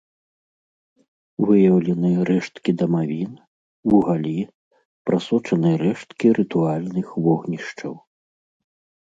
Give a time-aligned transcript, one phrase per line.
[1.49, 3.31] Выяўлены рэшткі дамавін,
[3.93, 4.33] вугалі,
[5.11, 7.93] прасочаны рэшткі рытуальных вогнішчаў.